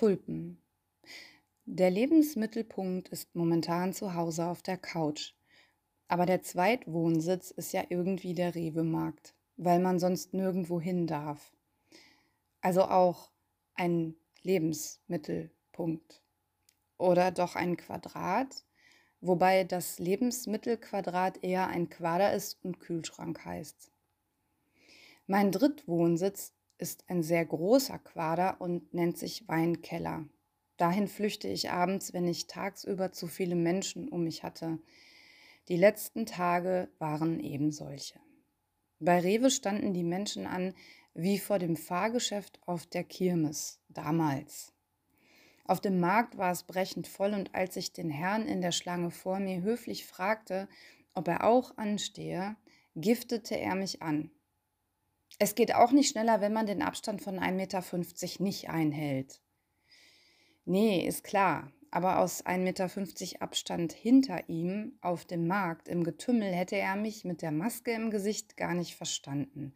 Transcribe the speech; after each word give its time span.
Tulpen. 0.00 0.56
Der 1.66 1.90
Lebensmittelpunkt 1.90 3.10
ist 3.10 3.34
momentan 3.34 3.92
zu 3.92 4.14
Hause 4.14 4.46
auf 4.46 4.62
der 4.62 4.78
Couch. 4.78 5.34
Aber 6.08 6.24
der 6.24 6.40
Zweitwohnsitz 6.40 7.50
ist 7.50 7.74
ja 7.74 7.84
irgendwie 7.90 8.32
der 8.32 8.54
Rewe-Markt, 8.54 9.34
weil 9.58 9.78
man 9.78 9.98
sonst 9.98 10.32
nirgendwo 10.32 10.80
hin 10.80 11.06
darf. 11.06 11.52
Also 12.62 12.84
auch 12.84 13.30
ein 13.74 14.14
Lebensmittelpunkt. 14.40 16.22
Oder 16.96 17.30
doch 17.30 17.54
ein 17.54 17.76
Quadrat, 17.76 18.64
wobei 19.20 19.64
das 19.64 19.98
Lebensmittelquadrat 19.98 21.44
eher 21.44 21.66
ein 21.66 21.90
Quader 21.90 22.32
ist 22.32 22.56
und 22.64 22.80
Kühlschrank 22.80 23.44
heißt. 23.44 23.92
Mein 25.26 25.52
Drittwohnsitz 25.52 26.54
ist 26.80 27.04
ein 27.08 27.22
sehr 27.22 27.44
großer 27.44 27.98
Quader 27.98 28.60
und 28.60 28.92
nennt 28.94 29.18
sich 29.18 29.46
Weinkeller. 29.48 30.24
Dahin 30.76 31.08
flüchte 31.08 31.46
ich 31.48 31.70
abends, 31.70 32.12
wenn 32.12 32.26
ich 32.26 32.46
tagsüber 32.46 33.12
zu 33.12 33.26
viele 33.26 33.54
Menschen 33.54 34.08
um 34.08 34.24
mich 34.24 34.42
hatte. 34.42 34.78
Die 35.68 35.76
letzten 35.76 36.24
Tage 36.24 36.88
waren 36.98 37.38
eben 37.38 37.70
solche. 37.70 38.18
Bei 38.98 39.20
Rewe 39.20 39.50
standen 39.50 39.92
die 39.92 40.04
Menschen 40.04 40.46
an 40.46 40.74
wie 41.14 41.38
vor 41.38 41.58
dem 41.58 41.76
Fahrgeschäft 41.76 42.60
auf 42.66 42.86
der 42.86 43.04
Kirmes 43.04 43.80
damals. 43.88 44.72
Auf 45.64 45.80
dem 45.80 46.00
Markt 46.00 46.38
war 46.38 46.50
es 46.50 46.64
brechend 46.64 47.06
voll 47.06 47.34
und 47.34 47.54
als 47.54 47.76
ich 47.76 47.92
den 47.92 48.10
Herrn 48.10 48.46
in 48.46 48.60
der 48.60 48.72
Schlange 48.72 49.10
vor 49.10 49.38
mir 49.38 49.62
höflich 49.62 50.06
fragte, 50.06 50.68
ob 51.14 51.28
er 51.28 51.44
auch 51.44 51.76
anstehe, 51.76 52.56
giftete 52.96 53.56
er 53.56 53.74
mich 53.74 54.02
an. 54.02 54.30
Es 55.42 55.54
geht 55.54 55.74
auch 55.74 55.90
nicht 55.90 56.10
schneller, 56.10 56.42
wenn 56.42 56.52
man 56.52 56.66
den 56.66 56.82
Abstand 56.82 57.22
von 57.22 57.40
1,50 57.40 57.52
Meter 57.52 58.42
nicht 58.44 58.68
einhält. 58.68 59.40
Nee, 60.66 61.06
ist 61.06 61.24
klar, 61.24 61.72
aber 61.90 62.18
aus 62.18 62.44
1,50 62.44 62.58
Meter 62.58 63.42
Abstand 63.42 63.94
hinter 63.94 64.50
ihm 64.50 64.98
auf 65.00 65.24
dem 65.24 65.46
Markt 65.46 65.88
im 65.88 66.04
Getümmel 66.04 66.52
hätte 66.52 66.76
er 66.76 66.94
mich 66.94 67.24
mit 67.24 67.40
der 67.40 67.52
Maske 67.52 67.92
im 67.92 68.10
Gesicht 68.10 68.58
gar 68.58 68.74
nicht 68.74 68.96
verstanden. 68.96 69.72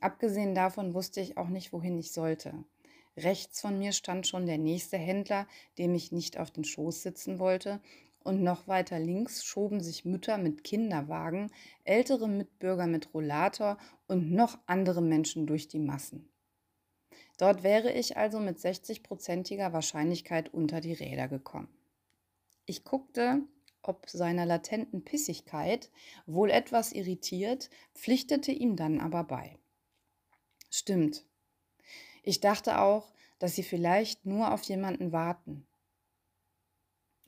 Abgesehen 0.00 0.54
davon 0.54 0.94
wusste 0.94 1.20
ich 1.20 1.36
auch 1.36 1.48
nicht, 1.48 1.72
wohin 1.72 1.98
ich 1.98 2.12
sollte. 2.12 2.64
Rechts 3.16 3.60
von 3.60 3.80
mir 3.80 3.90
stand 3.90 4.28
schon 4.28 4.46
der 4.46 4.58
nächste 4.58 4.98
Händler, 4.98 5.48
dem 5.78 5.96
ich 5.96 6.12
nicht 6.12 6.38
auf 6.38 6.52
den 6.52 6.64
Schoß 6.64 7.02
sitzen 7.02 7.40
wollte, 7.40 7.80
und 8.24 8.42
noch 8.42 8.68
weiter 8.68 8.98
links 8.98 9.44
schoben 9.44 9.80
sich 9.80 10.04
Mütter 10.04 10.38
mit 10.38 10.64
Kinderwagen, 10.64 11.50
ältere 11.84 12.28
Mitbürger 12.28 12.86
mit 12.86 13.12
Rollator 13.14 13.78
und 14.06 14.32
noch 14.32 14.58
andere 14.66 15.02
Menschen 15.02 15.46
durch 15.46 15.68
die 15.68 15.78
Massen. 15.78 16.28
Dort 17.38 17.62
wäre 17.62 17.92
ich 17.92 18.16
also 18.16 18.40
mit 18.40 18.58
60-prozentiger 18.58 19.72
Wahrscheinlichkeit 19.72 20.52
unter 20.52 20.80
die 20.80 20.92
Räder 20.92 21.28
gekommen. 21.28 21.68
Ich 22.66 22.84
guckte, 22.84 23.42
ob 23.82 24.08
seiner 24.08 24.46
latenten 24.46 25.02
Pissigkeit, 25.02 25.90
wohl 26.26 26.50
etwas 26.50 26.92
irritiert, 26.92 27.68
pflichtete 27.94 28.52
ihm 28.52 28.76
dann 28.76 29.00
aber 29.00 29.24
bei. 29.24 29.58
Stimmt. 30.70 31.24
Ich 32.22 32.40
dachte 32.40 32.80
auch, 32.80 33.12
dass 33.40 33.56
sie 33.56 33.64
vielleicht 33.64 34.24
nur 34.24 34.52
auf 34.52 34.62
jemanden 34.62 35.10
warten, 35.10 35.66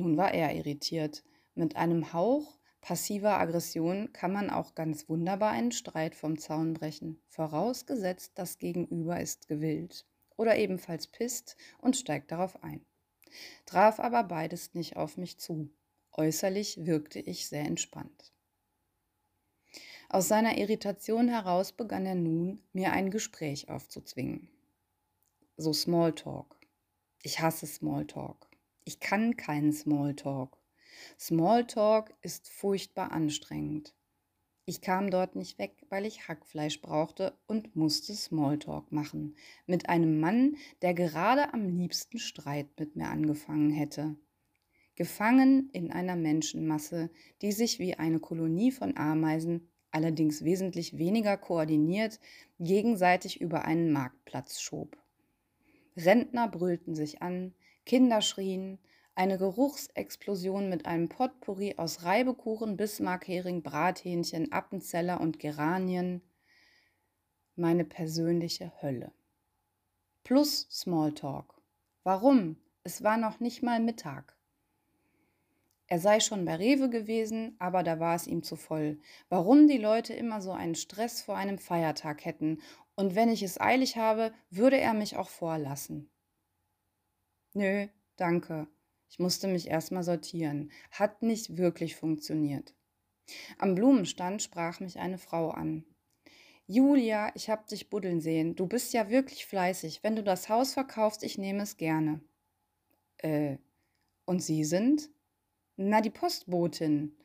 nun 0.00 0.16
war 0.16 0.32
er 0.32 0.54
irritiert. 0.54 1.22
Mit 1.54 1.76
einem 1.76 2.12
Hauch 2.12 2.58
passiver 2.80 3.38
Aggression 3.38 4.12
kann 4.12 4.32
man 4.32 4.50
auch 4.50 4.74
ganz 4.74 5.08
wunderbar 5.08 5.50
einen 5.50 5.72
Streit 5.72 6.14
vom 6.14 6.38
Zaun 6.38 6.72
brechen, 6.74 7.20
vorausgesetzt 7.28 8.32
das 8.36 8.58
Gegenüber 8.58 9.20
ist 9.20 9.48
gewillt 9.48 10.06
oder 10.36 10.56
ebenfalls 10.56 11.06
pisst 11.06 11.56
und 11.78 11.96
steigt 11.96 12.32
darauf 12.32 12.62
ein. 12.64 12.84
Traf 13.66 14.00
aber 14.00 14.24
beides 14.24 14.74
nicht 14.74 14.96
auf 14.96 15.16
mich 15.16 15.38
zu. 15.38 15.70
Äußerlich 16.12 16.86
wirkte 16.86 17.20
ich 17.20 17.46
sehr 17.46 17.64
entspannt. 17.64 18.32
Aus 20.08 20.26
seiner 20.26 20.58
Irritation 20.58 21.28
heraus 21.28 21.72
begann 21.72 22.06
er 22.06 22.16
nun, 22.16 22.62
mir 22.72 22.92
ein 22.92 23.10
Gespräch 23.10 23.68
aufzuzwingen. 23.68 24.48
So 25.56 25.72
Smalltalk. 25.72 26.56
Ich 27.22 27.40
hasse 27.40 27.66
Smalltalk. 27.66 28.49
Ich 28.90 28.98
kann 28.98 29.36
keinen 29.36 29.72
Smalltalk. 29.72 30.58
Smalltalk 31.16 32.12
ist 32.22 32.48
furchtbar 32.48 33.12
anstrengend. 33.12 33.94
Ich 34.64 34.80
kam 34.80 35.12
dort 35.12 35.36
nicht 35.36 35.60
weg, 35.60 35.86
weil 35.90 36.04
ich 36.04 36.26
Hackfleisch 36.26 36.82
brauchte 36.82 37.38
und 37.46 37.76
musste 37.76 38.12
Smalltalk 38.14 38.90
machen. 38.90 39.36
Mit 39.64 39.88
einem 39.88 40.18
Mann, 40.18 40.56
der 40.82 40.92
gerade 40.92 41.54
am 41.54 41.68
liebsten 41.68 42.18
Streit 42.18 42.66
mit 42.80 42.96
mir 42.96 43.06
angefangen 43.06 43.70
hätte. 43.70 44.16
Gefangen 44.96 45.70
in 45.72 45.92
einer 45.92 46.16
Menschenmasse, 46.16 47.10
die 47.42 47.52
sich 47.52 47.78
wie 47.78 47.94
eine 47.94 48.18
Kolonie 48.18 48.72
von 48.72 48.96
Ameisen, 48.96 49.70
allerdings 49.92 50.42
wesentlich 50.42 50.98
weniger 50.98 51.36
koordiniert, 51.36 52.18
gegenseitig 52.58 53.40
über 53.40 53.66
einen 53.66 53.92
Marktplatz 53.92 54.60
schob. 54.60 54.98
Rentner 55.96 56.48
brüllten 56.48 56.96
sich 56.96 57.22
an, 57.22 57.54
Kinder 57.90 58.22
schrien, 58.22 58.78
eine 59.16 59.36
Geruchsexplosion 59.36 60.68
mit 60.68 60.86
einem 60.86 61.08
Potpourri 61.08 61.74
aus 61.76 62.04
Reibekuchen, 62.04 62.76
Bismarckhering, 62.76 63.64
Brathähnchen, 63.64 64.52
Appenzeller 64.52 65.20
und 65.20 65.40
Geranien. 65.40 66.22
Meine 67.56 67.84
persönliche 67.84 68.70
Hölle. 68.80 69.10
Plus 70.22 70.68
Smalltalk. 70.70 71.60
Warum? 72.04 72.58
Es 72.84 73.02
war 73.02 73.16
noch 73.16 73.40
nicht 73.40 73.60
mal 73.60 73.80
Mittag. 73.80 74.36
Er 75.88 75.98
sei 75.98 76.20
schon 76.20 76.44
bei 76.44 76.54
Rewe 76.54 76.90
gewesen, 76.90 77.56
aber 77.58 77.82
da 77.82 77.98
war 77.98 78.14
es 78.14 78.28
ihm 78.28 78.44
zu 78.44 78.54
voll. 78.54 79.00
Warum 79.28 79.66
die 79.66 79.78
Leute 79.78 80.14
immer 80.14 80.40
so 80.40 80.52
einen 80.52 80.76
Stress 80.76 81.22
vor 81.22 81.34
einem 81.34 81.58
Feiertag 81.58 82.24
hätten 82.24 82.60
und 82.94 83.16
wenn 83.16 83.30
ich 83.30 83.42
es 83.42 83.60
eilig 83.60 83.96
habe, 83.96 84.32
würde 84.48 84.78
er 84.78 84.94
mich 84.94 85.16
auch 85.16 85.28
vorlassen. 85.28 86.08
Nö, 87.52 87.88
danke. 88.16 88.68
Ich 89.08 89.18
musste 89.18 89.48
mich 89.48 89.68
erstmal 89.68 90.04
sortieren. 90.04 90.70
Hat 90.92 91.22
nicht 91.22 91.56
wirklich 91.56 91.96
funktioniert. 91.96 92.74
Am 93.58 93.74
Blumenstand 93.74 94.42
sprach 94.42 94.80
mich 94.80 94.98
eine 94.98 95.18
Frau 95.18 95.50
an. 95.50 95.84
Julia, 96.66 97.32
ich 97.34 97.50
hab 97.50 97.66
dich 97.66 97.90
buddeln 97.90 98.20
sehen. 98.20 98.54
Du 98.54 98.66
bist 98.66 98.92
ja 98.92 99.10
wirklich 99.10 99.46
fleißig. 99.46 100.04
Wenn 100.04 100.14
du 100.14 100.22
das 100.22 100.48
Haus 100.48 100.74
verkaufst, 100.74 101.24
ich 101.24 101.36
nehme 101.36 101.62
es 101.62 101.76
gerne. 101.76 102.20
Äh, 103.18 103.56
und 104.24 104.40
Sie 104.40 104.64
sind? 104.64 105.10
Na, 105.76 106.00
die 106.00 106.10
Postbotin. 106.10 107.16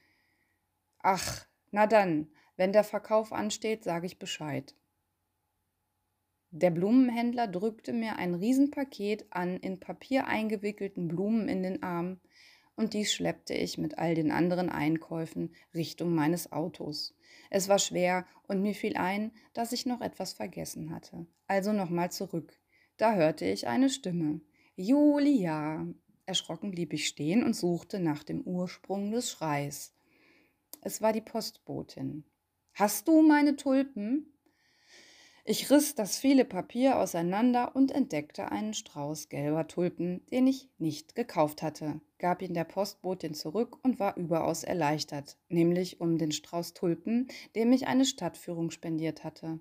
Ach, 0.98 1.46
na 1.70 1.86
dann, 1.86 2.32
wenn 2.56 2.74
der 2.74 2.84
Verkauf 2.84 3.32
ansteht, 3.32 3.84
sage 3.84 4.08
ich 4.08 4.18
Bescheid. 4.18 4.74
Der 6.56 6.70
Blumenhändler 6.70 7.50
drückte 7.50 7.92
mir 7.92 8.16
ein 8.16 8.34
Riesenpaket 8.34 9.26
an 9.30 9.58
in 9.58 9.82
Papier 9.82 10.28
eingewickelten 10.28 11.10
Blumen 11.10 11.50
in 11.50 11.64
den 11.64 11.84
Arm, 11.84 12.22
und 12.78 12.94
dies 12.94 13.14
schleppte 13.14 13.54
ich 13.54 13.78
mit 13.78 13.98
all 13.98 14.16
den 14.16 14.32
anderen 14.32 14.70
Einkäufen 14.70 15.54
Richtung 15.74 16.16
meines 16.16 16.54
Autos. 16.54 17.14
Es 17.50 17.68
war 17.68 17.78
schwer 17.78 18.26
und 18.48 18.62
mir 18.62 18.74
fiel 18.74 18.96
ein, 18.96 19.32
dass 19.52 19.74
ich 19.74 19.86
noch 19.86 20.00
etwas 20.00 20.32
vergessen 20.32 20.96
hatte. 20.96 21.26
Also 21.48 21.74
nochmal 21.74 22.10
zurück. 22.14 22.58
Da 22.96 23.16
hörte 23.16 23.44
ich 23.44 23.68
eine 23.68 23.90
Stimme. 23.90 24.40
Julia. 24.78 25.86
Erschrocken 26.26 26.72
blieb 26.72 26.94
ich 26.94 27.06
stehen 27.06 27.44
und 27.44 27.54
suchte 27.54 28.00
nach 28.00 28.24
dem 28.24 28.42
Ursprung 28.44 29.12
des 29.12 29.30
Schreis. 29.30 29.94
Es 30.82 31.02
war 31.02 31.12
die 31.12 31.22
Postbotin. 31.22 32.24
Hast 32.74 33.10
du 33.10 33.22
meine 33.22 33.58
Tulpen? 33.58 34.35
Ich 35.48 35.70
riss 35.70 35.94
das 35.94 36.18
viele 36.18 36.44
Papier 36.44 36.98
auseinander 36.98 37.76
und 37.76 37.92
entdeckte 37.92 38.52
einen 38.52 38.74
Strauß 38.74 39.30
gelber 39.30 39.68
Tulpen, 39.68 40.26
den 40.32 40.48
ich 40.48 40.72
nicht 40.80 41.14
gekauft 41.14 41.62
hatte, 41.62 42.02
gab 42.18 42.42
ihn 42.42 42.56
der 42.56 42.64
Postbotin 42.64 43.36
zurück 43.36 43.78
und 43.84 44.00
war 44.00 44.18
überaus 44.18 44.64
erleichtert, 44.64 45.38
nämlich 45.48 46.02
um 46.02 46.18
den 46.18 46.32
Strauß 46.32 46.74
Tulpen, 46.74 47.28
dem 47.56 47.72
ich 47.74 47.86
eine 47.86 48.06
Stadtführung 48.06 48.72
spendiert 48.72 49.24
hatte. 49.24 49.60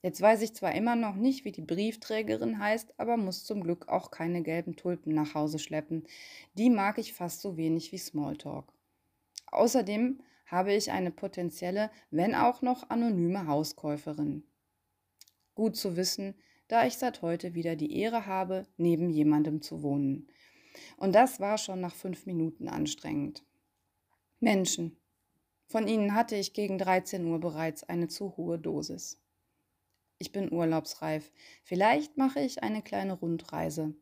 Jetzt 0.00 0.22
weiß 0.22 0.40
ich 0.40 0.54
zwar 0.54 0.74
immer 0.74 0.96
noch 0.96 1.16
nicht, 1.16 1.44
wie 1.44 1.52
die 1.52 1.60
Briefträgerin 1.60 2.58
heißt, 2.58 2.98
aber 2.98 3.18
muss 3.18 3.44
zum 3.44 3.62
Glück 3.62 3.88
auch 3.88 4.10
keine 4.10 4.42
gelben 4.42 4.74
Tulpen 4.74 5.12
nach 5.12 5.34
Hause 5.34 5.58
schleppen. 5.58 6.06
Die 6.54 6.70
mag 6.70 6.96
ich 6.96 7.12
fast 7.12 7.42
so 7.42 7.58
wenig 7.58 7.92
wie 7.92 7.98
Smalltalk. 7.98 8.72
Außerdem 9.48 10.22
habe 10.46 10.72
ich 10.72 10.92
eine 10.92 11.10
potenzielle, 11.10 11.90
wenn 12.10 12.34
auch 12.34 12.62
noch 12.62 12.88
anonyme 12.88 13.46
Hauskäuferin. 13.46 14.44
Gut 15.54 15.76
zu 15.76 15.96
wissen, 15.96 16.34
da 16.68 16.86
ich 16.86 16.96
seit 16.98 17.22
heute 17.22 17.54
wieder 17.54 17.76
die 17.76 17.96
Ehre 17.98 18.26
habe, 18.26 18.66
neben 18.76 19.10
jemandem 19.10 19.62
zu 19.62 19.82
wohnen. 19.82 20.28
Und 20.96 21.14
das 21.14 21.40
war 21.40 21.58
schon 21.58 21.80
nach 21.80 21.94
fünf 21.94 22.26
Minuten 22.26 22.68
anstrengend. 22.68 23.44
Menschen. 24.40 24.96
Von 25.66 25.88
ihnen 25.88 26.14
hatte 26.14 26.36
ich 26.36 26.52
gegen 26.52 26.78
13 26.78 27.24
Uhr 27.26 27.40
bereits 27.40 27.84
eine 27.84 28.08
zu 28.08 28.36
hohe 28.36 28.58
Dosis. 28.58 29.20
Ich 30.18 30.32
bin 30.32 30.52
urlaubsreif. 30.52 31.32
Vielleicht 31.62 32.16
mache 32.16 32.40
ich 32.40 32.62
eine 32.62 32.82
kleine 32.82 33.14
Rundreise. 33.14 33.94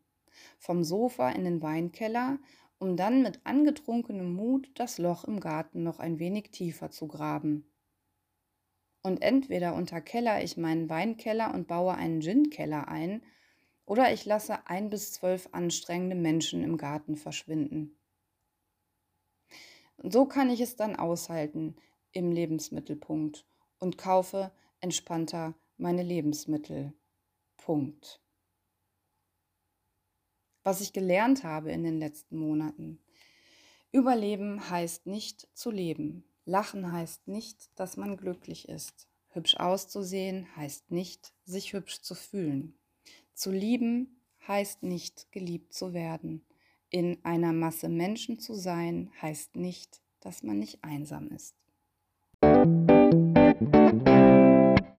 vom 0.58 0.82
Sofa 0.82 1.30
in 1.30 1.44
den 1.44 1.62
Weinkeller, 1.62 2.38
um 2.78 2.96
dann 2.96 3.22
mit 3.22 3.40
angetrunkenem 3.44 4.32
Mut 4.34 4.70
das 4.74 4.98
Loch 4.98 5.24
im 5.24 5.40
Garten 5.40 5.82
noch 5.82 5.98
ein 5.98 6.18
wenig 6.18 6.50
tiefer 6.50 6.90
zu 6.90 7.06
graben. 7.06 7.71
Und 9.02 9.22
entweder 9.22 9.74
unterkeller 9.74 10.42
ich 10.42 10.56
meinen 10.56 10.88
Weinkeller 10.88 11.52
und 11.54 11.66
baue 11.66 11.94
einen 11.94 12.20
Ginkeller 12.20 12.88
ein, 12.88 13.22
oder 13.84 14.12
ich 14.12 14.24
lasse 14.24 14.66
ein 14.68 14.90
bis 14.90 15.12
zwölf 15.12 15.48
anstrengende 15.52 16.14
Menschen 16.14 16.62
im 16.62 16.76
Garten 16.76 17.16
verschwinden. 17.16 17.98
So 19.98 20.26
kann 20.26 20.50
ich 20.50 20.60
es 20.60 20.76
dann 20.76 20.96
aushalten 20.96 21.76
im 22.12 22.32
Lebensmittelpunkt 22.32 23.44
und 23.78 23.98
kaufe 23.98 24.52
entspannter 24.80 25.54
meine 25.76 26.02
Lebensmittel. 26.02 26.92
Punkt. 27.56 28.20
Was 30.64 30.80
ich 30.80 30.92
gelernt 30.92 31.44
habe 31.44 31.70
in 31.72 31.82
den 31.82 31.98
letzten 31.98 32.36
Monaten. 32.36 33.00
Überleben 33.92 34.70
heißt 34.70 35.06
nicht 35.06 35.48
zu 35.56 35.70
leben. 35.70 36.24
Lachen 36.44 36.92
heißt 36.92 37.28
nicht, 37.28 37.70
dass 37.76 37.96
man 37.96 38.16
glücklich 38.16 38.68
ist. 38.68 39.08
Hübsch 39.28 39.56
auszusehen 39.56 40.46
heißt 40.56 40.90
nicht, 40.90 41.32
sich 41.44 41.72
hübsch 41.72 42.02
zu 42.02 42.14
fühlen. 42.14 42.74
Zu 43.34 43.50
lieben 43.50 44.20
heißt 44.46 44.82
nicht, 44.82 45.30
geliebt 45.32 45.72
zu 45.72 45.94
werden. 45.94 46.44
In 46.90 47.24
einer 47.24 47.52
Masse 47.52 47.88
Menschen 47.88 48.38
zu 48.38 48.54
sein 48.54 49.10
heißt 49.22 49.56
nicht, 49.56 50.02
dass 50.20 50.42
man 50.42 50.58
nicht 50.58 50.84
einsam 50.84 51.28
ist. 51.28 51.54